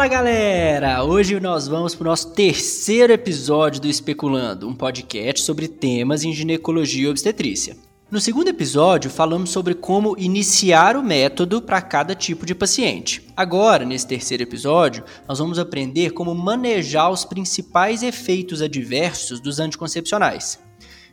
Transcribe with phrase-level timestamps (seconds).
[0.00, 1.04] Fala galera!
[1.04, 6.32] Hoje nós vamos para o nosso terceiro episódio do Especulando, um podcast sobre temas em
[6.32, 7.76] ginecologia e obstetrícia.
[8.10, 13.30] No segundo episódio, falamos sobre como iniciar o método para cada tipo de paciente.
[13.36, 20.58] Agora, nesse terceiro episódio, nós vamos aprender como manejar os principais efeitos adversos dos anticoncepcionais.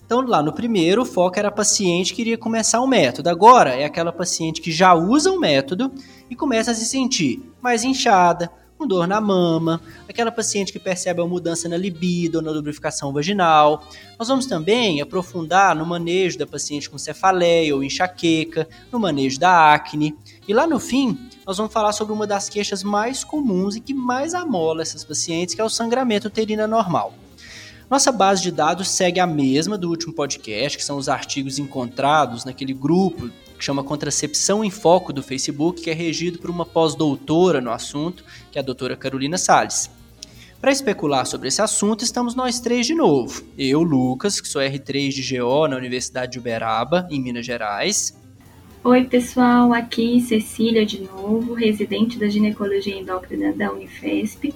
[0.05, 3.29] Então, lá no primeiro, o foco era a paciente que iria começar o método.
[3.29, 5.91] Agora, é aquela paciente que já usa o método
[6.29, 11.19] e começa a se sentir mais inchada, com dor na mama, aquela paciente que percebe
[11.19, 13.83] uma mudança na libido ou na lubrificação vaginal.
[14.19, 19.73] Nós vamos também aprofundar no manejo da paciente com cefaleia ou enxaqueca, no manejo da
[19.73, 20.15] acne.
[20.47, 23.93] E lá no fim, nós vamos falar sobre uma das queixas mais comuns e que
[23.93, 27.13] mais amola essas pacientes, que é o sangramento uterino normal.
[27.89, 32.43] Nossa base de dados segue a mesma do último podcast, que são os artigos encontrados
[32.43, 37.59] naquele grupo que chama Contracepção em Foco do Facebook, que é regido por uma pós-doutora
[37.59, 39.89] no assunto, que é a doutora Carolina Salles.
[40.61, 43.43] Para especular sobre esse assunto, estamos nós três de novo.
[43.57, 48.17] Eu, Lucas, que sou R3 de GO na Universidade de Uberaba, em Minas Gerais.
[48.83, 54.53] Oi, pessoal, aqui Cecília de novo, residente da ginecologia endócrina da Unifesp.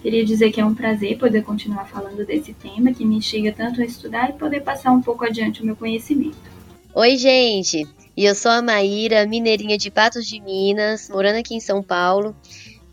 [0.00, 3.80] Queria dizer que é um prazer poder continuar falando desse tema que me chega tanto
[3.80, 6.36] a estudar e poder passar um pouco adiante o meu conhecimento.
[6.94, 7.86] Oi, gente!
[8.16, 12.36] E eu sou a Maíra, mineirinha de Patos de Minas, morando aqui em São Paulo.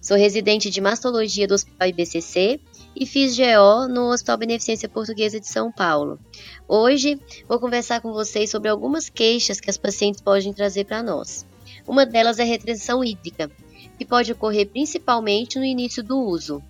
[0.02, 2.60] Sou residente de mastologia do Hospital IBCC
[2.96, 6.20] e fiz GO no Hospital Beneficência Portuguesa de São Paulo.
[6.68, 11.46] Hoje vou conversar com vocês sobre algumas queixas que as pacientes podem trazer para nós.
[11.88, 13.52] Uma delas é a retenção hídrica,
[14.00, 16.64] que pode ocorrer principalmente no início do uso.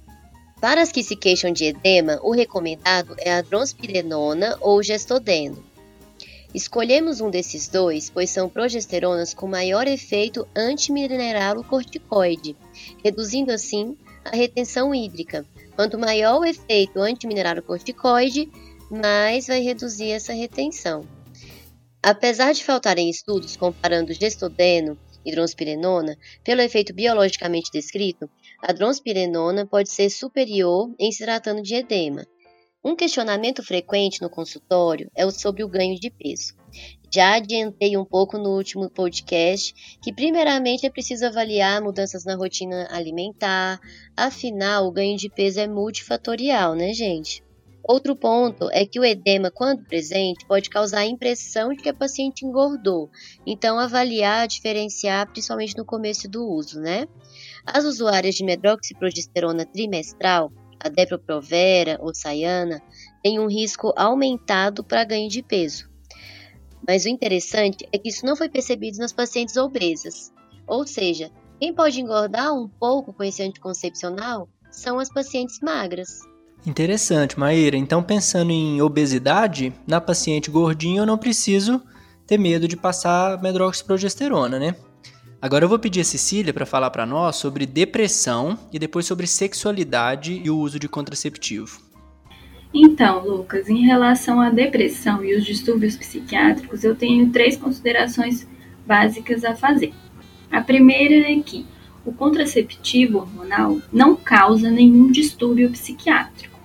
[0.60, 5.71] Para as que se queixam de edema, o recomendado é a dronspirenona ou gestodeno.
[6.54, 12.58] Escolhemos um desses dois, pois são progesteronas com maior efeito antimineral-corticoide,
[13.04, 15.46] reduzindo assim a retenção hídrica.
[15.76, 18.52] Quanto maior o efeito antimineral-corticoide,
[18.90, 21.08] mais vai reduzir essa retenção.
[22.04, 28.30] Apesar de faltarem estudos comparando gestodeno e dronspirenona, pelo efeito biologicamente descrito,
[28.62, 32.28] a dronspirenona pode ser superior em se tratando de edema.
[32.84, 36.56] Um questionamento frequente no consultório é sobre o ganho de peso.
[37.14, 42.88] Já adiantei um pouco no último podcast que, primeiramente, é preciso avaliar mudanças na rotina
[42.90, 43.80] alimentar,
[44.18, 47.44] afinal, o ganho de peso é multifatorial, né, gente?
[47.84, 51.94] Outro ponto é que o edema, quando presente, pode causar a impressão de que a
[51.94, 53.12] paciente engordou,
[53.46, 57.08] então avaliar, diferenciar, principalmente no começo do uso, né?
[57.64, 60.52] As usuárias de medroxiprogesterona trimestral,
[60.84, 62.82] a Depo-Provera ou Sayana,
[63.24, 65.90] têm um risco aumentado para ganho de peso.
[66.88, 70.32] Mas o interessante é que isso não foi percebido nas pacientes obesas.
[70.68, 76.20] Ou seja, quem pode engordar um pouco com esse anticoncepcional são as pacientes magras.
[76.66, 77.76] Interessante, Maíra.
[77.76, 81.82] Então, pensando em obesidade, na paciente gordinha eu não preciso
[82.26, 84.76] ter medo de passar medroxiprogesterona, né?
[85.42, 89.26] Agora eu vou pedir a Cecília para falar para nós sobre depressão e depois sobre
[89.26, 91.82] sexualidade e o uso de contraceptivo.
[92.72, 98.48] Então, Lucas, em relação à depressão e os distúrbios psiquiátricos, eu tenho três considerações
[98.86, 99.92] básicas a fazer.
[100.52, 101.66] A primeira é que
[102.06, 106.60] o contraceptivo hormonal não causa nenhum distúrbio psiquiátrico.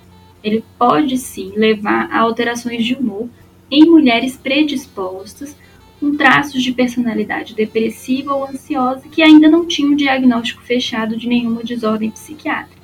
[0.45, 3.27] Ele pode sim levar a alterações de humor
[3.71, 5.57] em mulheres predispostas
[5.99, 11.29] com traços de personalidade depressiva ou ansiosa que ainda não tinham um diagnóstico fechado de
[11.29, 12.77] nenhuma desordem psiquiátrica.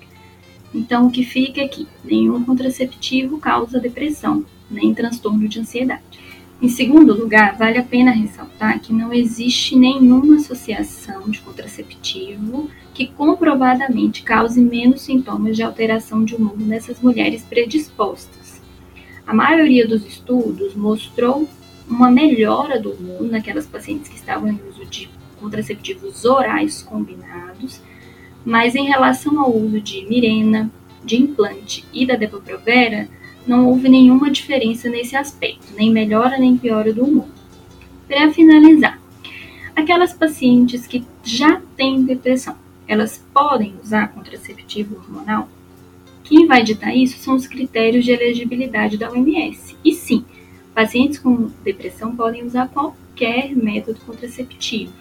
[0.75, 1.87] Então, o que fica aqui?
[2.03, 6.03] Nenhum contraceptivo causa depressão, nem transtorno de ansiedade.
[6.63, 13.09] Em segundo lugar, vale a pena ressaltar que não existe nenhuma associação de contraceptivo que
[13.09, 18.63] comprovadamente cause menos sintomas de alteração de humor nessas mulheres predispostas.
[19.27, 21.49] A maioria dos estudos mostrou
[21.89, 25.09] uma melhora do humor naquelas pacientes que estavam em uso de
[25.41, 27.81] contraceptivos orais combinados,
[28.45, 30.71] mas em relação ao uso de Mirena,
[31.05, 33.09] de implante e da Depo-Provera,
[33.47, 37.29] não houve nenhuma diferença nesse aspecto, nem melhora nem piora do humor.
[38.07, 39.01] Para finalizar,
[39.75, 42.57] aquelas pacientes que já têm depressão,
[42.87, 45.49] elas podem usar contraceptivo hormonal?
[46.23, 49.77] Quem vai ditar isso são os critérios de elegibilidade da OMS.
[49.85, 50.25] E sim,
[50.75, 54.93] Pacientes com depressão podem usar qualquer método contraceptivo,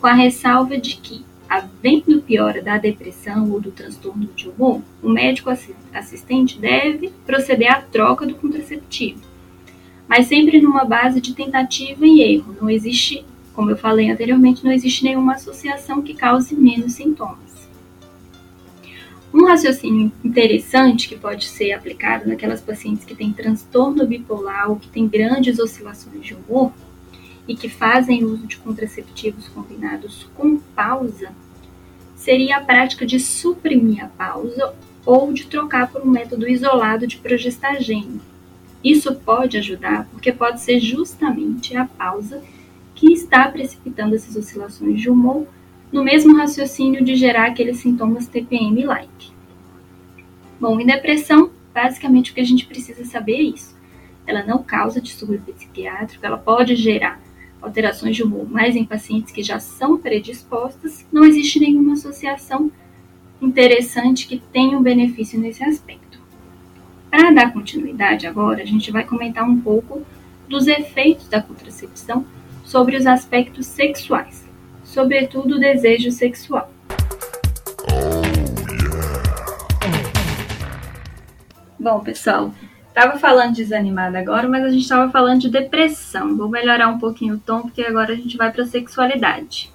[0.00, 5.10] com a ressalva de que, havendo piora da depressão ou do transtorno de humor, o
[5.10, 5.50] médico
[5.92, 9.20] assistente deve proceder à troca do contraceptivo,
[10.08, 12.56] mas sempre numa base de tentativa e erro.
[12.58, 17.43] Não existe, como eu falei anteriormente, não existe nenhuma associação que cause menos sintomas.
[19.34, 24.86] Um raciocínio interessante que pode ser aplicado naquelas pacientes que têm transtorno bipolar ou que
[24.86, 26.72] têm grandes oscilações de humor
[27.48, 31.32] e que fazem uso de contraceptivos combinados com pausa
[32.14, 34.72] seria a prática de suprimir a pausa
[35.04, 38.20] ou de trocar por um método isolado de progestagênio.
[38.84, 42.40] Isso pode ajudar porque pode ser justamente a pausa
[42.94, 45.44] que está precipitando essas oscilações de humor
[45.94, 49.30] no mesmo raciocínio de gerar aqueles sintomas TPM-like.
[50.60, 53.76] Bom, em depressão, basicamente o que a gente precisa saber é isso.
[54.26, 57.22] Ela não causa distúrbio psiquiátrico, ela pode gerar
[57.62, 62.72] alterações de humor, mas em pacientes que já são predispostas, não existe nenhuma associação
[63.40, 66.18] interessante que tenha um benefício nesse aspecto.
[67.08, 70.02] Para dar continuidade agora, a gente vai comentar um pouco
[70.48, 72.26] dos efeitos da contracepção
[72.64, 74.43] sobre os aspectos sexuais
[74.94, 76.72] sobretudo o desejo sexual.
[81.78, 82.54] Bom, pessoal,
[82.94, 86.36] tava falando desanimada agora, mas a gente tava falando de depressão.
[86.36, 89.70] Vou melhorar um pouquinho o tom, porque agora a gente vai para sexualidade.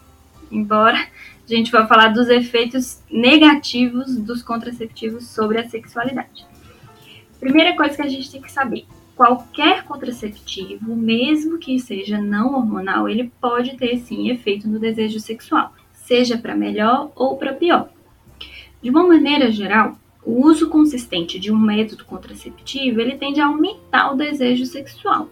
[0.50, 6.48] Embora a gente vá falar dos efeitos negativos dos contraceptivos sobre a sexualidade.
[7.40, 8.86] Primeira coisa que a gente tem que saber:
[9.20, 15.74] qualquer contraceptivo, mesmo que seja não hormonal, ele pode ter sim efeito no desejo sexual,
[15.92, 17.90] seja para melhor ou para pior.
[18.82, 24.14] De uma maneira geral, o uso consistente de um método contraceptivo, ele tende a aumentar
[24.14, 25.28] o desejo sexual,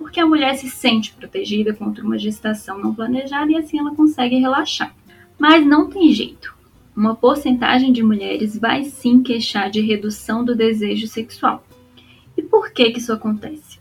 [0.00, 4.34] porque a mulher se sente protegida contra uma gestação não planejada e assim ela consegue
[4.34, 4.92] relaxar.
[5.38, 6.52] Mas não tem jeito.
[6.96, 11.62] Uma porcentagem de mulheres vai sim queixar de redução do desejo sexual
[12.38, 13.80] e por que, que isso acontece?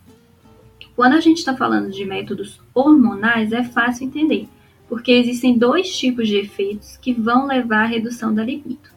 [0.96, 4.48] Quando a gente está falando de métodos hormonais, é fácil entender,
[4.90, 8.90] porque existem dois tipos de efeitos que vão levar à redução da libido.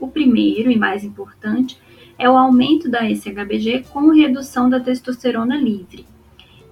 [0.00, 1.78] O primeiro e mais importante
[2.18, 6.06] é o aumento da SHBG com redução da testosterona livre.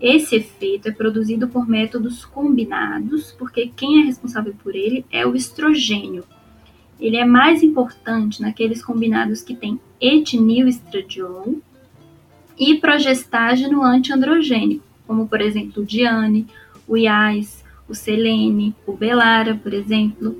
[0.00, 5.36] Esse efeito é produzido por métodos combinados, porque quem é responsável por ele é o
[5.36, 6.24] estrogênio.
[6.98, 11.60] Ele é mais importante naqueles combinados que têm etinilestradiol
[12.58, 16.46] e progestágeno antiandrogênico, como por exemplo o Diane,
[16.86, 20.38] o IAS, o Selene, o Belara, por exemplo.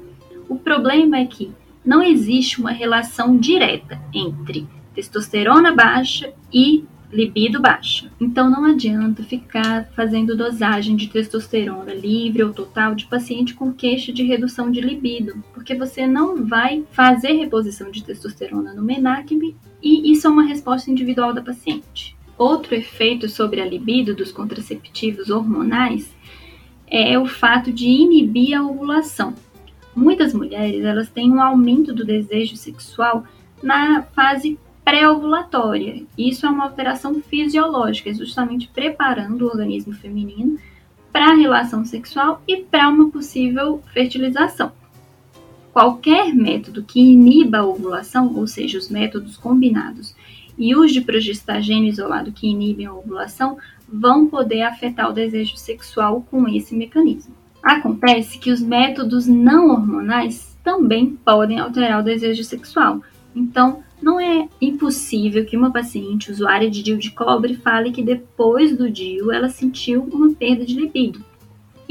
[0.49, 1.51] O problema é que
[1.85, 8.11] não existe uma relação direta entre testosterona baixa e libido baixa.
[8.21, 14.13] Então não adianta ficar fazendo dosagem de testosterona livre ou total de paciente com queixa
[14.13, 20.13] de redução de libido, porque você não vai fazer reposição de testosterona no MENACB e
[20.13, 22.17] isso é uma resposta individual da paciente.
[22.37, 26.15] Outro efeito sobre a libido dos contraceptivos hormonais
[26.87, 29.35] é o fato de inibir a ovulação.
[29.95, 33.25] Muitas mulheres elas têm um aumento do desejo sexual
[33.63, 36.03] na fase pré-ovulatória.
[36.17, 40.59] Isso é uma alteração fisiológica, justamente preparando o organismo feminino
[41.13, 44.73] para a relação sexual e para uma possível fertilização.
[45.73, 50.15] Qualquer método que iniba a ovulação, ou seja, os métodos combinados,
[50.59, 53.57] e os de progestagênio isolado que inibem a ovulação,
[53.89, 57.35] vão poder afetar o desejo sexual com esse mecanismo.
[57.63, 63.01] Acontece que os métodos não hormonais também podem alterar o desejo sexual.
[63.35, 68.77] Então, não é impossível que uma paciente usuária de DIU de cobre fale que depois
[68.77, 71.25] do DIU ela sentiu uma perda de libido.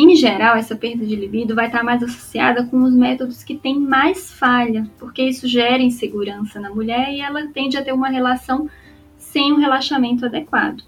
[0.01, 3.77] Em geral, essa perda de libido vai estar mais associada com os métodos que têm
[3.77, 8.69] mais falha, porque isso gera insegurança na mulher e ela tende a ter uma relação
[9.17, 10.85] sem um relaxamento adequado.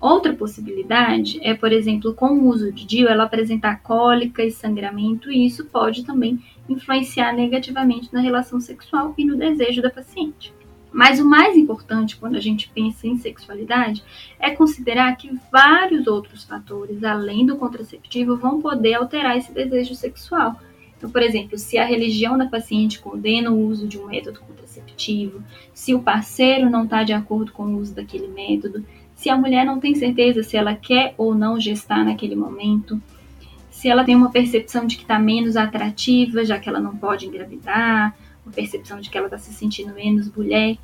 [0.00, 5.30] Outra possibilidade é, por exemplo, com o uso de DIU, ela apresentar cólica e sangramento,
[5.30, 10.52] e isso pode também influenciar negativamente na relação sexual e no desejo da paciente.
[10.92, 14.02] Mas o mais importante quando a gente pensa em sexualidade
[14.38, 20.58] é considerar que vários outros fatores, além do contraceptivo, vão poder alterar esse desejo sexual.
[20.96, 25.42] Então, por exemplo, se a religião da paciente condena o uso de um método contraceptivo,
[25.72, 29.64] se o parceiro não está de acordo com o uso daquele método, se a mulher
[29.64, 33.00] não tem certeza se ela quer ou não gestar naquele momento,
[33.70, 37.26] se ela tem uma percepção de que está menos atrativa, já que ela não pode
[37.26, 38.16] engravidar,
[38.48, 40.76] percepção de que ela está se sentindo menos mulher.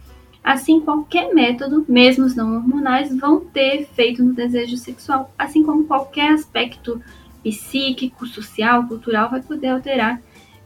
[0.42, 5.84] Assim, qualquer método, mesmo os não hormonais, vão ter efeito no desejo sexual, assim como
[5.84, 7.00] qualquer aspecto
[7.42, 10.20] psíquico, social, cultural vai poder alterar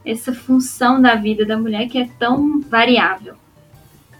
[0.05, 3.35] essa função da vida da mulher que é tão variável.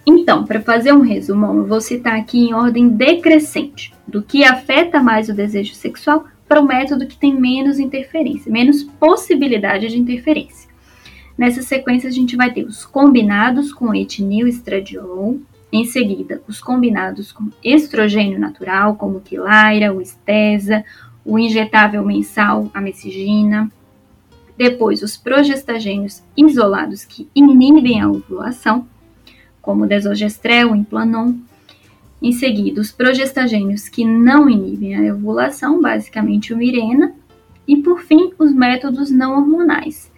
[0.05, 5.01] Então, para fazer um resumão, eu vou citar aqui em ordem decrescente, do que afeta
[5.01, 10.69] mais o desejo sexual para o método que tem menos interferência, menos possibilidade de interferência.
[11.39, 15.39] Nessa sequência, a gente vai ter os combinados com etinil estradiol,
[15.72, 20.84] em seguida, os combinados com estrogênio natural, como quilaira, o estesa,
[21.24, 23.72] o injetável mensal, a messigina.
[24.58, 28.86] Depois, os progestagênios isolados que inibem a ovulação,
[29.62, 31.36] como o desogestrel, o implanon.
[32.22, 37.15] Em seguida, os progestagênios que não inibem a ovulação, basicamente o Mirena.
[37.65, 40.09] E, por fim, os métodos não hormonais.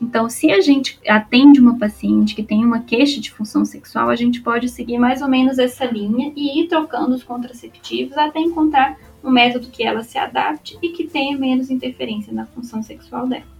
[0.00, 4.16] Então, se a gente atende uma paciente que tem uma queixa de função sexual, a
[4.16, 8.98] gente pode seguir mais ou menos essa linha e ir trocando os contraceptivos até encontrar
[9.24, 13.56] um método que ela se adapte e que tenha menos interferência na função sexual dela.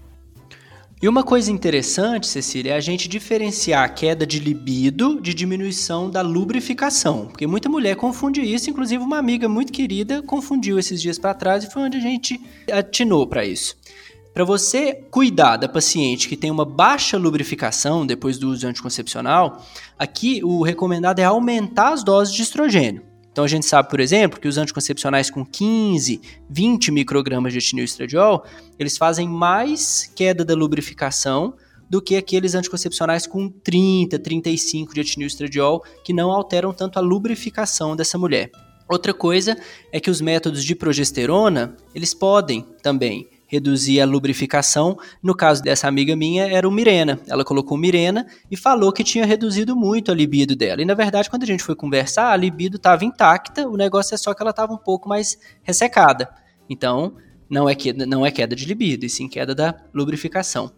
[1.03, 6.09] E uma coisa interessante, Cecília, é a gente diferenciar a queda de libido de diminuição
[6.09, 11.19] da lubrificação, porque muita mulher confunde isso, inclusive uma amiga muito querida confundiu esses dias
[11.19, 12.41] para trás e foi onde a gente
[12.73, 13.77] atinou para isso.
[14.37, 19.65] Para você cuidar da paciente que tem uma baixa lubrificação depois do uso anticoncepcional,
[19.99, 23.03] aqui o recomendado é aumentar as doses de estrogênio.
[23.33, 28.45] Então a gente sabe, por exemplo, que os anticoncepcionais com 15, 20 microgramas de etinilestradiol,
[28.79, 31.55] eles fazem mais queda da lubrificação
[31.89, 37.97] do que aqueles anticoncepcionais com 30, 35 de etinilestradiol, que não alteram tanto a lubrificação
[37.97, 38.51] dessa mulher.
[38.87, 39.57] Outra coisa
[39.91, 44.97] é que os métodos de progesterona, eles podem também reduzir a lubrificação.
[45.23, 47.21] No caso dessa amiga minha, era o Mirena.
[47.27, 50.83] Ela colocou Mirena e falou que tinha reduzido muito a libido dela.
[50.83, 54.19] E na verdade, quando a gente foi conversar, a libido estava intacta, o negócio é
[54.19, 56.29] só que ela estava um pouco mais ressecada.
[56.69, 57.15] Então,
[57.49, 60.73] não é queda, não é queda de libido, e sim queda da lubrificação.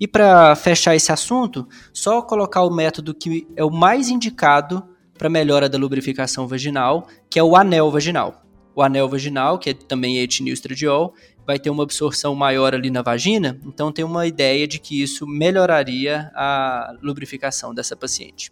[0.00, 4.82] E para fechar esse assunto, só colocar o método que é o mais indicado
[5.16, 8.42] para melhora da lubrificação vaginal, que é o anel vaginal.
[8.74, 11.14] O anel vaginal, que é também etinilstradiol,
[11.46, 15.26] vai ter uma absorção maior ali na vagina, então tem uma ideia de que isso
[15.26, 18.50] melhoraria a lubrificação dessa paciente.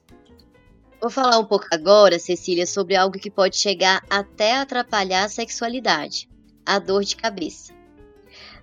[1.01, 6.29] Vou falar um pouco agora, Cecília, sobre algo que pode chegar até atrapalhar a sexualidade:
[6.65, 7.73] a dor de cabeça.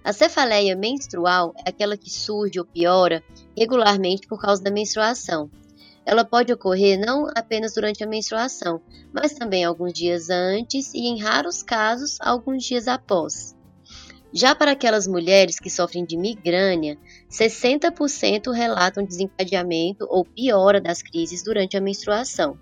[0.04, 3.22] A cefaleia menstrual é aquela que surge ou piora
[3.58, 5.52] regularmente por causa da menstruação.
[6.06, 8.82] Ela pode ocorrer não apenas durante a menstruação,
[9.14, 13.54] mas também alguns dias antes e, em raros casos, alguns dias após.
[14.32, 16.98] Já para aquelas mulheres que sofrem de migrânia,
[17.32, 22.58] 60% relatam desencadeamento ou piora das crises durante a menstruação.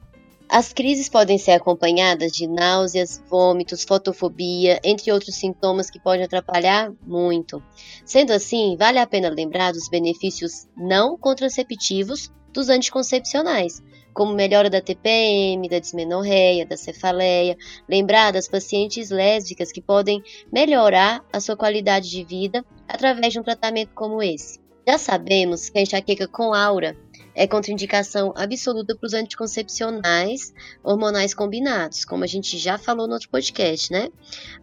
[0.50, 6.93] As crises podem ser acompanhadas de náuseas, vômitos, fotofobia, entre outros sintomas que podem atrapalhar
[7.05, 7.62] muito.
[8.05, 13.83] Sendo assim, vale a pena lembrar dos benefícios não contraceptivos dos anticoncepcionais,
[14.17, 17.55] como melhora da TPM, da dismenorreia, da cefaleia,
[17.88, 23.43] lembrar das pacientes lésbicas que podem melhorar a sua qualidade de vida através de um
[23.43, 24.59] tratamento como esse.
[24.88, 26.97] Já sabemos que a enxaqueca com aura
[27.36, 30.51] é contraindicação absoluta para os anticoncepcionais
[30.83, 34.09] hormonais combinados, como a gente já falou no outro podcast, né?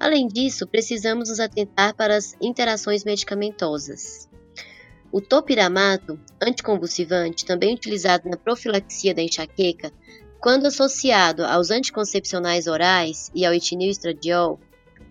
[0.00, 4.28] Além disso, precisamos nos atentar para as interações medicamentosas.
[5.14, 9.92] O topiramato, anticonvulsivante, também utilizado na profilaxia da enxaqueca,
[10.40, 14.59] quando associado aos anticoncepcionais orais e ao etinil estradiol,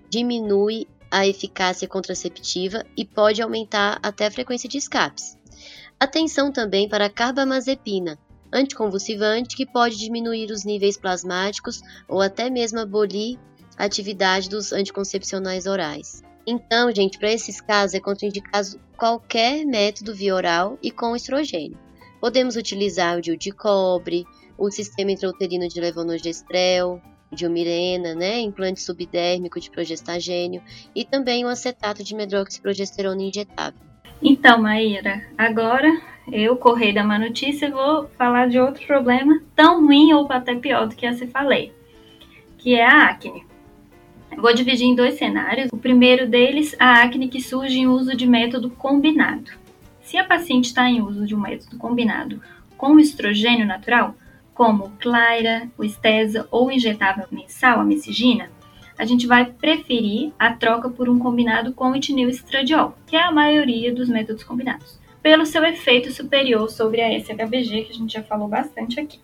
[0.10, 5.38] diminui a eficácia contraceptiva e pode aumentar até a frequência de escapes.
[5.98, 8.20] Atenção também para a carbamazepina,
[8.52, 13.40] anticonvulsivante que pode diminuir os níveis plasmáticos ou até mesmo abolir
[13.78, 16.22] a atividade dos anticoncepcionais orais.
[16.46, 21.78] Então, gente, para esses casos é contraindicado qualquer método via oral e com estrogênio.
[22.20, 24.26] Podemos utilizar o DIU de cobre,
[24.58, 30.62] o sistema intrauterino de levonorgestrel, diomirena, né, implante subdérmico de progestagênio
[30.96, 33.80] e também o acetato de medroxiprogesterona injetável.
[34.22, 35.90] Então, Maíra, agora
[36.32, 40.88] eu, Correio da Má Notícia, vou falar de outro problema tão ruim ou até pior
[40.88, 41.74] do que a falei,
[42.58, 43.46] que é a acne.
[44.38, 45.70] Vou dividir em dois cenários.
[45.72, 49.52] O primeiro deles, a acne que surge em uso de método combinado.
[50.02, 52.42] Se a paciente está em uso de um método combinado
[52.78, 54.16] com estrogênio natural,
[54.54, 58.50] como o Clyra, o Estesa ou injetável mensal, a Messigina,
[58.98, 63.32] a gente vai preferir a troca por um combinado com etinil estradiol, que é a
[63.32, 68.24] maioria dos métodos combinados, pelo seu efeito superior sobre a SHBG, que a gente já
[68.24, 69.20] falou bastante aqui.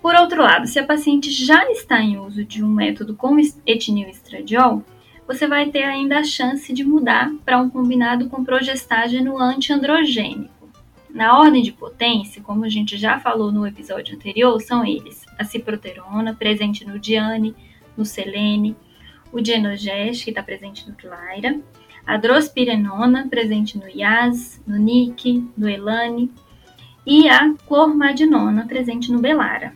[0.00, 3.36] Por outro lado, se a paciente já está em uso de um método com
[3.66, 4.84] etinil estradiol,
[5.26, 10.70] você vai ter ainda a chance de mudar para um combinado com progestágeno antiandrogênico.
[11.10, 15.44] Na ordem de potência, como a gente já falou no episódio anterior, são eles: a
[15.44, 17.54] ciproterona, presente no Diane,
[17.96, 18.76] no Selene,
[19.32, 21.60] o Genogest, que está presente no Clyra,
[22.06, 26.30] a drospirenona, presente no IAS, no NIC, no Elane,
[27.04, 29.74] e a clormadinona presente no belara.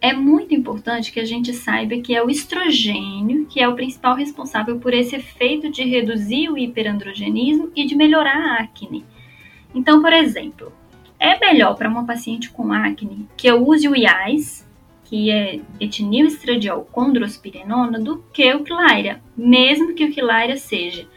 [0.00, 4.14] É muito importante que a gente saiba que é o estrogênio que é o principal
[4.14, 9.04] responsável por esse efeito de reduzir o hiperandrogenismo e de melhorar a acne.
[9.74, 10.72] Então, por exemplo,
[11.18, 14.68] é melhor para uma paciente com acne que eu use o IAS,
[15.04, 16.88] que é etinil estradiol
[18.04, 21.08] do que o Quilaira, mesmo que o Quilaira seja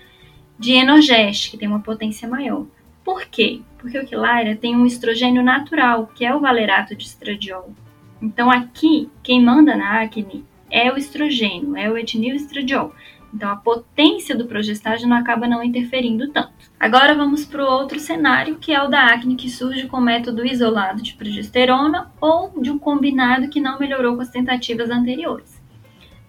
[0.58, 2.66] de Enogest, que tem uma potência maior.
[3.04, 3.62] Por quê?
[3.78, 7.74] Porque o Quilaira tem um estrogênio natural, que é o valerato de estradiol.
[8.22, 12.94] Então aqui, quem manda na acne é o estrogênio, é o etinil estradiol.
[13.34, 16.52] Então a potência do progestágeno acaba não interferindo tanto.
[16.80, 20.46] Agora vamos para o outro cenário, que é o da acne que surge com método
[20.46, 25.62] isolado de progesterona ou de um combinado que não melhorou com as tentativas anteriores.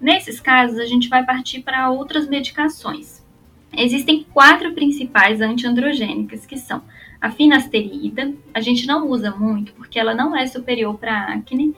[0.00, 3.22] Nesses casos, a gente vai partir para outras medicações.
[3.72, 6.82] Existem quatro principais antiandrogênicas, que são
[7.22, 11.74] a finasterida, a gente não usa muito porque ela não é superior para acne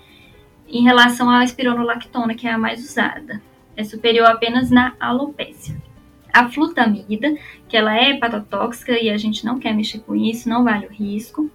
[0.66, 3.40] em relação à espironolactona, que é a mais usada
[3.76, 5.76] é superior apenas na alopécia.
[6.32, 7.36] A flutamida,
[7.68, 10.90] que ela é hepatotóxica e a gente não quer mexer com isso, não vale o
[10.90, 11.50] risco.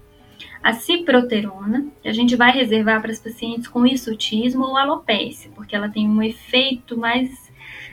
[0.63, 5.75] A ciproterona, que a gente vai reservar para as pacientes com hirsutismo ou alopécia, porque
[5.75, 7.49] ela tem um efeito mais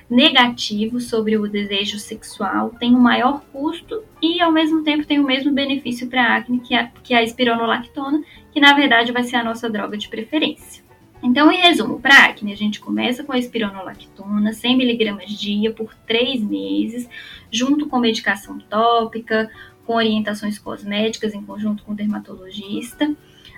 [0.08, 5.26] negativo sobre o desejo sexual, tem um maior custo e ao mesmo tempo tem o
[5.26, 8.22] mesmo benefício para a acne que a, que a espironolactona,
[8.52, 10.84] que na verdade vai ser a nossa droga de preferência.
[11.22, 16.42] Então, em resumo, para acne, a gente começa com a espironolactona, 100mg dia por 3
[16.42, 17.08] meses,
[17.50, 19.50] junto com medicação tópica,
[19.84, 23.12] com orientações cosméticas em conjunto com o dermatologista.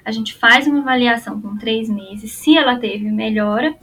[0.04, 2.32] A gente faz uma avaliação com 3 meses.
[2.32, 3.76] Se ela teve melhora,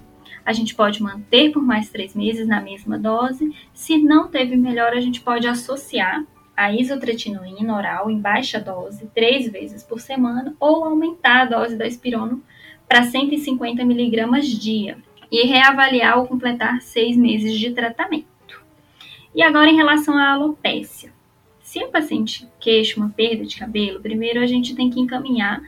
[0.46, 3.54] a gente pode manter por mais 3 meses na mesma dose.
[3.74, 6.24] Se não teve melhora, a gente pode associar
[6.56, 11.88] a isotretinoína oral em baixa dose, 3 vezes por semana, ou aumentar a dose da
[11.88, 12.42] espirono
[12.88, 14.98] para 150 miligramas dia
[15.32, 18.64] e reavaliar ou completar seis meses de tratamento.
[19.34, 21.12] E agora em relação à alopécia.
[21.62, 25.62] Se o paciente queixa uma perda de cabelo, primeiro a gente tem que encaminhar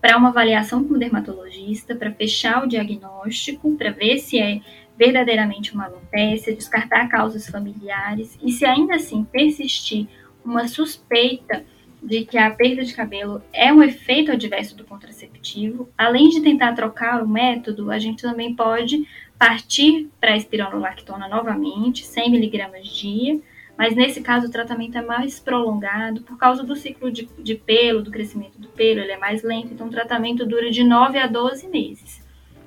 [0.00, 4.60] para uma avaliação com o dermatologista, para fechar o diagnóstico, para ver se é
[4.96, 10.06] verdadeiramente uma alopécia, descartar causas familiares e se ainda assim persistir
[10.44, 11.64] uma suspeita
[12.02, 15.88] de que a perda de cabelo é um efeito adverso do contraceptivo.
[15.96, 19.06] Além de tentar trocar o método, a gente também pode
[19.38, 23.40] partir para a espironolactona novamente, 100 mg dia,
[23.80, 28.02] mas nesse caso o tratamento é mais prolongado por causa do ciclo de, de pelo,
[28.02, 31.26] do crescimento do pelo, ele é mais lento, então o tratamento dura de 9 a
[31.26, 32.22] 12 meses.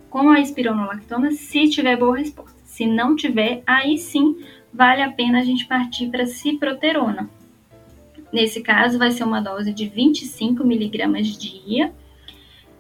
[0.10, 2.60] Com a espironolactona, se tiver boa resposta.
[2.66, 7.30] Se não tiver, aí sim vale a pena a gente partir para ciproterona,
[8.32, 11.94] Nesse caso, vai ser uma dose de 25 miligramas dia.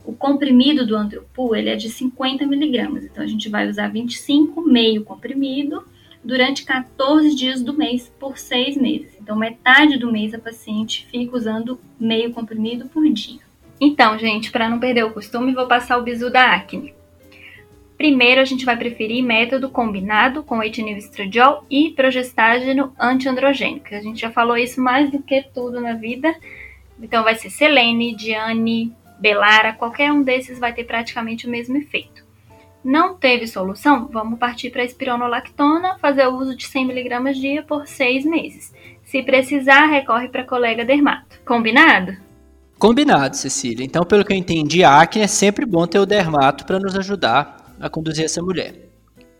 [0.04, 4.67] O comprimido do Andropul, ele é de 50 miligramas, então a gente vai usar 25,
[4.67, 5.86] meio comprimido,
[6.24, 9.18] durante 14 dias do mês, por 6 meses.
[9.20, 13.42] Então, metade do mês a paciente fica usando meio comprimido por dia.
[13.80, 16.94] Então, gente, para não perder o costume, vou passar o bisu da acne.
[17.98, 23.94] Primeiro, a gente vai preferir método combinado com etinilestradiol e progestágeno antiandrogênico.
[23.94, 26.36] A gente já falou isso mais do que tudo na vida.
[27.02, 32.12] Então, vai ser Selene, Diane, Belara, qualquer um desses vai ter praticamente o mesmo efeito.
[32.84, 34.10] Não teve solução?
[34.12, 38.74] Vamos partir para a espironolactona, fazer o uso de 100mg dia por 6 meses.
[39.04, 41.39] Se precisar, recorre para colega dermato.
[41.46, 42.17] Combinado?
[42.78, 43.86] Combinado, Cecília.
[43.86, 46.98] Então, pelo que eu entendi, a acne é sempre bom ter o dermato para nos
[46.98, 48.76] ajudar a conduzir essa mulher.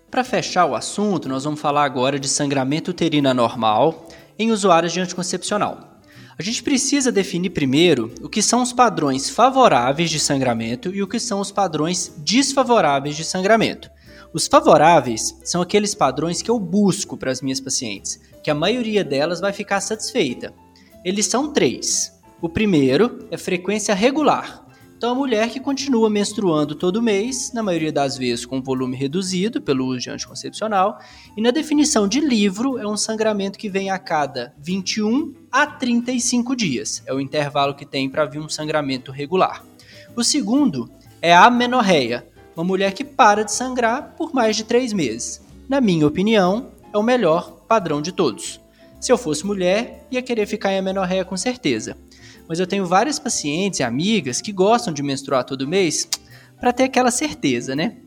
[0.10, 4.08] Para fechar o assunto, nós vamos falar agora de sangramento uterino anormal
[4.40, 5.93] em usuários de anticoncepcional.
[6.38, 11.08] A gente precisa definir primeiro o que são os padrões favoráveis de sangramento e o
[11.08, 13.90] que são os padrões desfavoráveis de sangramento.
[14.34, 19.04] Os favoráveis são aqueles padrões que eu busco para as minhas pacientes, que a maioria
[19.04, 20.52] delas vai ficar satisfeita.
[21.06, 22.12] Eles são três.
[22.42, 24.63] O primeiro é frequência regular,
[25.04, 29.62] então, a mulher que continua menstruando todo mês, na maioria das vezes com volume reduzido
[29.62, 30.98] pelo uso de anticoncepcional,
[31.36, 36.56] e na definição de livro, é um sangramento que vem a cada 21 a 35
[36.56, 37.04] dias.
[37.06, 39.66] É o intervalo que tem para vir um sangramento regular.
[40.16, 40.90] O segundo
[41.22, 45.42] é a amenorreia, uma mulher que para de sangrar por mais de três meses.
[45.68, 48.58] Na minha opinião, é o melhor padrão de todos.
[49.02, 51.98] Se eu fosse mulher, ia querer ficar em amenorreia com certeza
[52.48, 56.08] mas eu tenho várias pacientes e amigas que gostam de menstruar todo mês
[56.60, 57.98] para ter aquela certeza, né?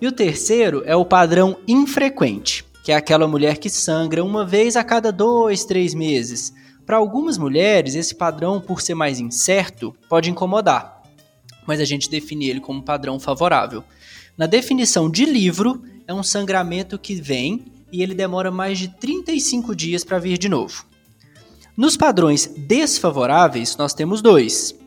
[0.00, 4.76] E o terceiro é o padrão infrequente, que é aquela mulher que sangra uma vez
[4.76, 6.52] a cada dois, três meses.
[6.84, 11.02] Para algumas mulheres, esse padrão, por ser mais incerto, pode incomodar,
[11.66, 13.84] mas a gente define ele como padrão favorável.
[14.36, 19.76] Na definição de livro, é um sangramento que vem e ele demora mais de 35
[19.76, 20.84] dias para vir de novo.
[21.74, 24.78] Nos padrões desfavoráveis, nós temos dois.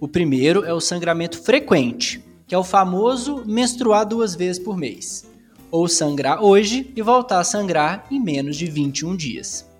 [0.00, 5.24] O primeiro é o sangramento frequente, que é o famoso menstruar duas vezes por mês,
[5.70, 9.70] ou sangrar hoje e voltar a sangrar em menos de 21 dias.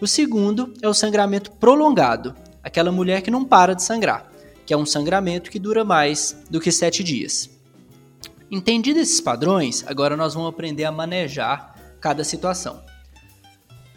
[0.00, 2.32] O segundo é o sangramento prolongado,
[2.62, 4.30] aquela mulher que não para de sangrar,
[4.64, 7.50] que é um sangramento que dura mais do que sete dias.
[8.48, 12.87] Entendidos esses padrões, agora nós vamos aprender a manejar cada situação.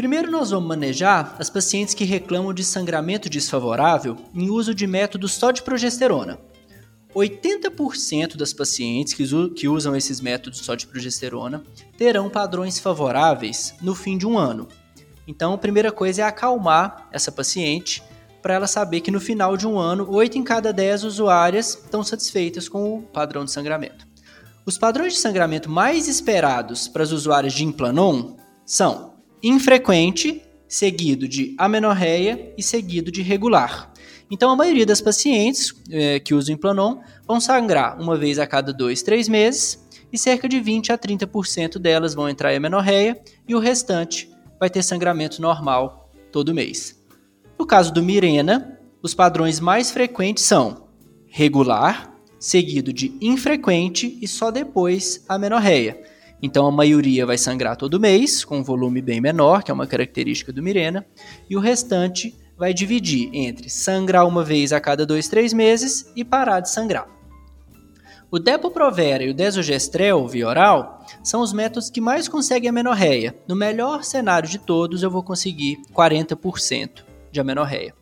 [0.02, 5.34] Primeiro, nós vamos manejar as pacientes que reclamam de sangramento desfavorável em uso de métodos
[5.34, 6.40] só de progesterona.
[7.14, 9.14] 80% das pacientes
[9.56, 11.62] que usam esses métodos só de progesterona
[12.00, 14.68] terão padrões favoráveis no fim de um ano,
[15.28, 18.04] então, a primeira coisa é acalmar essa paciente
[18.42, 22.04] para ela saber que no final de um ano, 8 em cada 10 usuárias estão
[22.04, 24.08] satisfeitas com o padrão de sangramento.
[24.66, 28.36] Os padrões de sangramento mais esperados para as usuárias de Implanon
[28.66, 29.11] são
[29.44, 33.92] infrequente, seguido de amenorreia e seguido de regular.
[34.30, 38.72] Então, a maioria das pacientes é, que usam Implanon vão sangrar uma vez a cada
[38.72, 43.54] 2, 3 meses e cerca de 20 a 30% delas vão entrar em amenorreia e
[43.56, 47.02] o restante vai ter sangramento normal todo mês.
[47.60, 50.88] No caso do Mirena, os padrões mais frequentes são
[51.28, 56.02] regular, seguido de infrequente e só depois a menorreia.
[56.42, 59.86] Então a maioria vai sangrar todo mês, com um volume bem menor, que é uma
[59.86, 61.06] característica do Mirena,
[61.50, 66.24] e o restante vai dividir entre sangrar uma vez a cada dois, três meses e
[66.24, 67.08] parar de sangrar.
[68.32, 73.36] O Depo-Provera e o Desogestrel via oral são os métodos que mais conseguem amenorreia.
[73.46, 77.94] No melhor cenário de todos, eu vou conseguir 40% de amenorreia.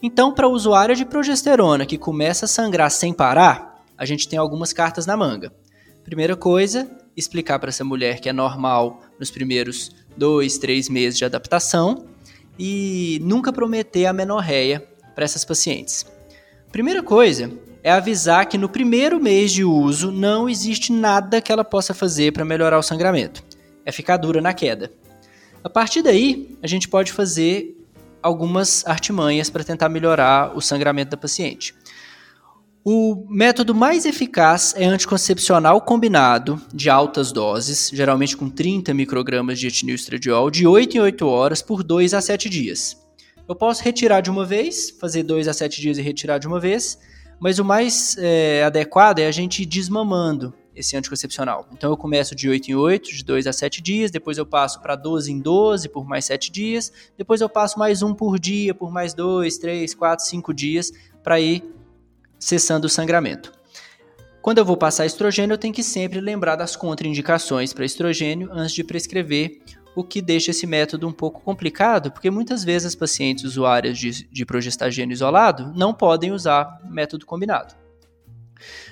[0.00, 4.38] Então, para o usuário de progesterona que começa a sangrar sem parar, a gente tem
[4.38, 5.52] algumas cartas na manga.
[6.04, 11.24] Primeira coisa, explicar para essa mulher que é normal nos primeiros dois, três meses de
[11.24, 12.06] adaptação
[12.58, 16.06] e nunca prometer amenorreia para essas pacientes.
[16.70, 17.50] Primeira coisa
[17.82, 22.32] é avisar que no primeiro mês de uso não existe nada que ela possa fazer
[22.32, 23.44] para melhorar o sangramento.
[23.84, 24.90] É ficar dura na queda.
[25.62, 27.76] A partir daí, a gente pode fazer
[28.22, 31.74] algumas artimanhas para tentar melhorar o sangramento da paciente.
[32.86, 39.68] O método mais eficaz é anticoncepcional combinado de altas doses, geralmente com 30 microgramas de
[39.68, 43.02] etilenoestradiol, de 8 em 8 horas por 2 a 7 dias.
[43.48, 46.60] Eu posso retirar de uma vez, fazer 2 a 7 dias e retirar de uma
[46.60, 46.98] vez,
[47.40, 51.66] mas o mais é, adequado é a gente ir desmamando esse anticoncepcional.
[51.72, 54.82] Então eu começo de 8 em 8, de 2 a 7 dias, depois eu passo
[54.82, 58.74] para 12 em 12 por mais 7 dias, depois eu passo mais um por dia
[58.74, 60.92] por mais 2, 3, 4, 5 dias
[61.22, 61.64] para ir
[62.44, 63.50] cessando o sangramento.
[64.42, 68.74] Quando eu vou passar estrogênio, eu tenho que sempre lembrar das contraindicações para estrogênio antes
[68.74, 69.62] de prescrever
[69.96, 74.28] o que deixa esse método um pouco complicado, porque muitas vezes as pacientes usuárias de,
[74.28, 77.74] de progestagênio isolado não podem usar método combinado.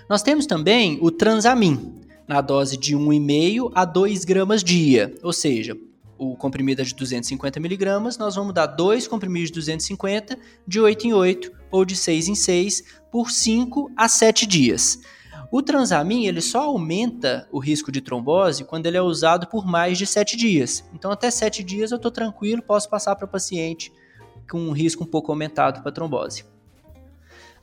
[0.08, 5.76] Nós temos também o transamin, na dose de 1,5 a 2 gramas dia, ou seja,
[6.22, 11.08] o comprimido é de 250 miligramas, nós vamos dar dois comprimidos de 250, de 8
[11.08, 15.00] em 8 ou de 6 em 6, por 5 a 7 dias.
[15.50, 19.98] O transamin ele só aumenta o risco de trombose quando ele é usado por mais
[19.98, 20.84] de 7 dias.
[20.94, 23.92] Então, até 7 dias eu estou tranquilo, posso passar para o paciente
[24.48, 26.44] com um risco um pouco aumentado para trombose.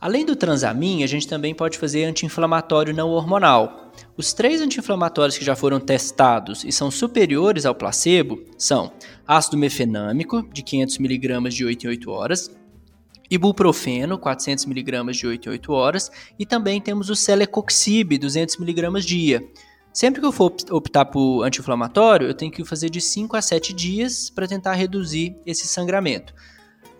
[0.01, 3.88] Além do transamin, a gente também pode fazer anti-inflamatório não hormonal.
[4.19, 8.91] Os três anti-inflamatórios que já foram testados e são superiores ao placebo são
[9.25, 12.51] ácido mefenâmico, de 500mg de 8 em 8 horas,
[13.31, 19.41] ibuprofeno, 400mg de 8 em 8 horas, e também temos o celecoxib, 200mg dia.
[19.93, 23.71] Sempre que eu for optar por anti-inflamatório, eu tenho que fazer de 5 a 7
[23.71, 26.33] dias para tentar reduzir esse sangramento.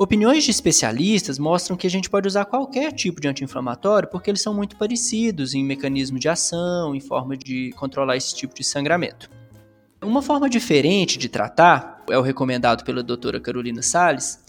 [0.01, 4.41] Opiniões de especialistas mostram que a gente pode usar qualquer tipo de anti-inflamatório porque eles
[4.41, 9.29] são muito parecidos em mecanismo de ação, em forma de controlar esse tipo de sangramento.
[10.01, 14.39] Uma forma diferente de tratar é o recomendado pela doutora Carolina Sales,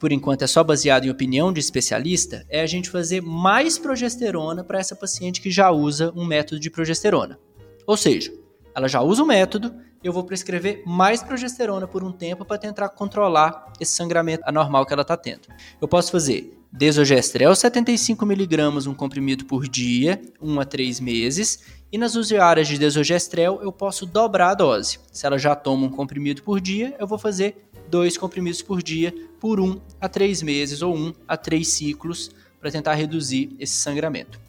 [0.00, 4.64] por enquanto é só baseado em opinião de especialista, é a gente fazer mais progesterona
[4.64, 7.38] para essa paciente que já usa um método de progesterona.
[7.86, 8.32] Ou seja,
[8.74, 12.88] ela já usa o método, eu vou prescrever mais progesterona por um tempo para tentar
[12.90, 15.48] controlar esse sangramento anormal que ela está tendo.
[15.80, 21.64] Eu posso fazer Desogestrel 75mg, um comprimido por dia, 1 a 3 meses.
[21.90, 25.00] E nas usuárias de desogestrel, eu posso dobrar a dose.
[25.10, 29.12] Se ela já toma um comprimido por dia, eu vou fazer dois comprimidos por dia
[29.40, 34.40] por 1 a 3 meses ou 1 a 3 ciclos para tentar reduzir esse sangramento.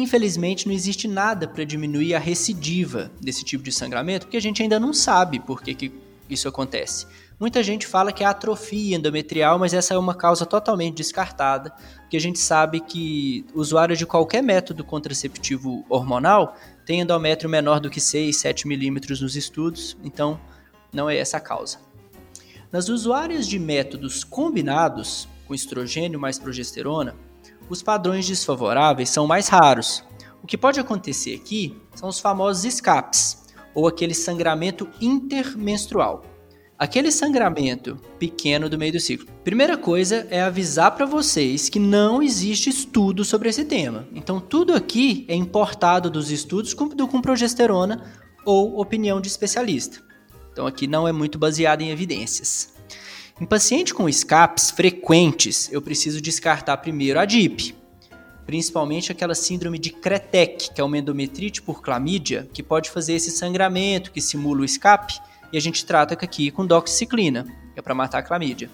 [0.00, 4.62] Infelizmente, não existe nada para diminuir a recidiva desse tipo de sangramento, porque a gente
[4.62, 5.92] ainda não sabe por que, que
[6.26, 7.06] isso acontece.
[7.38, 12.16] Muita gente fala que é atrofia endometrial, mas essa é uma causa totalmente descartada, porque
[12.16, 18.00] a gente sabe que usuários de qualquer método contraceptivo hormonal têm endométrio menor do que
[18.00, 20.40] 6, 7 milímetros nos estudos, então
[20.90, 21.78] não é essa a causa.
[22.72, 27.14] Nas usuárias de métodos combinados, com estrogênio mais progesterona,
[27.70, 30.04] os padrões desfavoráveis são mais raros.
[30.42, 36.24] O que pode acontecer aqui são os famosos escapes, ou aquele sangramento intermenstrual.
[36.76, 39.28] Aquele sangramento pequeno do meio do ciclo.
[39.44, 44.08] Primeira coisa é avisar para vocês que não existe estudo sobre esse tema.
[44.14, 48.02] Então tudo aqui é importado dos estudos com, com progesterona
[48.46, 50.02] ou opinião de especialista.
[50.50, 52.79] Então aqui não é muito baseado em evidências.
[53.40, 57.74] Em paciente com escapes frequentes, eu preciso descartar primeiro a DIP,
[58.44, 63.30] principalmente aquela síndrome de Kretec, que é uma endometrite por clamídia, que pode fazer esse
[63.30, 65.18] sangramento que simula o escape
[65.50, 68.68] e a gente trata aqui com doxiciclina, que é para matar a clamídia.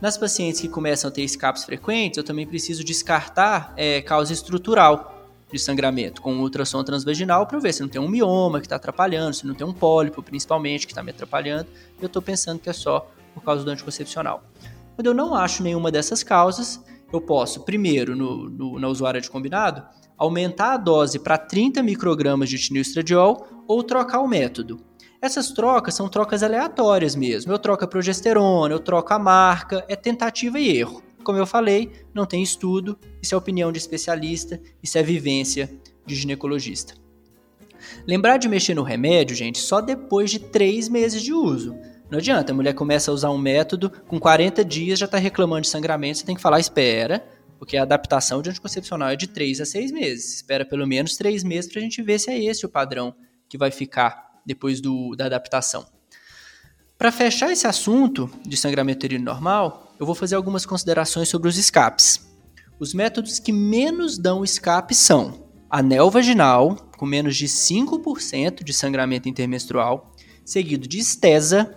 [0.00, 5.16] Nas pacientes que começam a ter escapes frequentes, eu também preciso descartar é, causa estrutural
[5.50, 9.34] de sangramento com ultrassom transvaginal para ver se não tem um mioma que está atrapalhando,
[9.34, 11.66] se não tem um pólipo, principalmente, que está me atrapalhando.
[12.00, 14.42] Eu estou pensando que é só por causa do anticoncepcional.
[14.94, 19.30] Quando eu não acho nenhuma dessas causas, eu posso, primeiro, no, no, na usuária de
[19.30, 19.84] combinado,
[20.16, 24.80] aumentar a dose para 30 microgramas de estradiol ou trocar o método.
[25.20, 27.52] Essas trocas são trocas aleatórias mesmo.
[27.52, 31.02] Eu troco a progesterona, eu troco a marca, é tentativa e erro.
[31.22, 35.70] Como eu falei, não tem estudo, isso é opinião de especialista, isso é vivência
[36.06, 36.94] de ginecologista.
[38.06, 41.76] Lembrar de mexer no remédio, gente, só depois de três meses de uso.
[42.10, 45.62] Não adianta, a mulher começa a usar um método, com 40 dias já está reclamando
[45.62, 47.26] de sangramento, você tem que falar, espera,
[47.58, 50.34] porque a adaptação de anticoncepcional é de 3 a 6 meses.
[50.36, 53.14] Espera pelo menos 3 meses para a gente ver se é esse o padrão
[53.48, 55.86] que vai ficar depois do, da adaptação.
[56.96, 61.56] Para fechar esse assunto de sangramento uterino normal, eu vou fazer algumas considerações sobre os
[61.58, 62.26] escapes.
[62.78, 69.28] Os métodos que menos dão escape são anel vaginal, com menos de 5% de sangramento
[69.28, 70.12] intermenstrual,
[70.44, 71.74] seguido de estesa,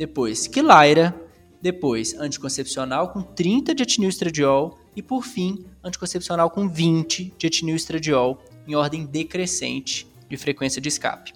[0.00, 1.14] depois quilaira,
[1.60, 8.74] depois anticoncepcional com 30 de etinilestradiol e por fim anticoncepcional com 20 de etinilestradiol em
[8.74, 11.34] ordem decrescente de frequência de escape.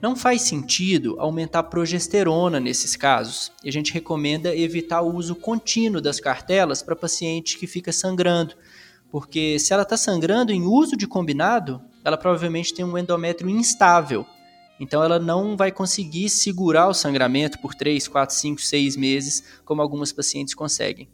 [0.00, 6.00] Não faz sentido aumentar progesterona nesses casos, e a gente recomenda evitar o uso contínuo
[6.00, 8.54] das cartelas para paciente que fica sangrando,
[9.10, 14.24] porque se ela está sangrando em uso de combinado, ela provavelmente tem um endométrio instável,
[14.78, 19.80] então ela não vai conseguir segurar o sangramento por 3, 4, 5, 6 meses, como
[19.80, 21.08] algumas pacientes conseguem.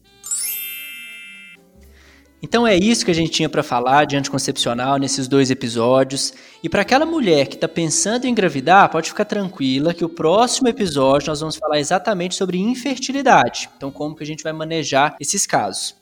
[2.43, 6.33] Então é isso que a gente tinha para falar de anticoncepcional nesses dois episódios.
[6.63, 10.67] E para aquela mulher que está pensando em engravidar, pode ficar tranquila que o próximo
[10.67, 13.69] episódio nós vamos falar exatamente sobre infertilidade.
[13.77, 16.00] Então como que a gente vai manejar esses casos.